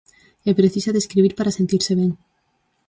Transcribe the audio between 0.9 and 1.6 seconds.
de escribir para